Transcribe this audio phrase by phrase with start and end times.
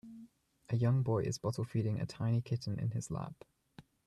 [0.71, 3.45] A young boy is bottle feeding a tiny kitten in his lap.